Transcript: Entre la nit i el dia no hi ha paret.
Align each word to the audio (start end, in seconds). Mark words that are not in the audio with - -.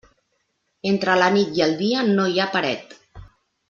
Entre 0.93 1.19
la 1.23 1.29
nit 1.37 1.53
i 1.59 1.65
el 1.69 1.77
dia 1.85 2.09
no 2.11 2.29
hi 2.31 2.37
ha 2.47 2.53
paret. 2.59 3.01